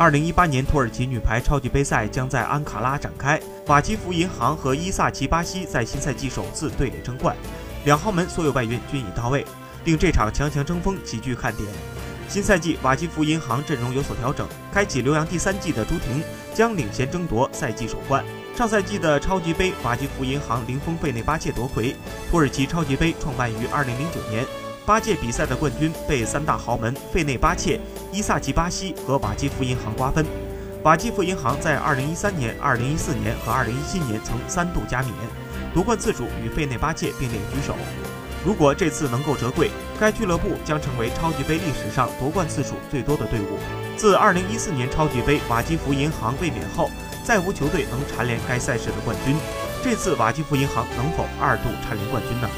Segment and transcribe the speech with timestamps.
[0.00, 7.36] 二零一八年土耳其女排超级杯赛将在安卡拉展开，瓦基弗银行和伊萨奇巴西在新赛季首次对垒争冠，
[7.84, 9.44] 两号门所有外援均已到位，
[9.84, 11.68] 令这场强强争锋极具看点。
[12.30, 16.22] 新赛季瓦基弗银行阵容有所调整，开启留洋第三季的朱婷
[16.54, 18.24] 将领衔争夺赛季首冠。
[18.56, 21.94] 上赛季的超级杯，瓦基弗银行零封费内巴切夺魁。
[22.30, 24.46] 土耳其超级杯创办于二零零九年。
[24.86, 27.78] 八届比赛的冠军被三大豪门费内巴切、
[28.12, 30.24] 伊萨奇巴西和瓦基弗银行瓜分。
[30.82, 35.12] 瓦基弗银行在2013年、2014年和2017年曾三度加冕，
[35.74, 37.76] 夺冠次数与费内巴切并列居首。
[38.44, 39.70] 如果这次能够折桂，
[40.00, 43.58] 该俱乐部将成为超级杯历史上夺冠次数最多的队伍。
[43.96, 46.90] 自2014年超级杯瓦基弗银行卫冕后，
[47.22, 49.36] 再无球队能蝉联该赛事的冠军。
[49.84, 52.48] 这次瓦基弗银行能否二度蝉联冠军呢？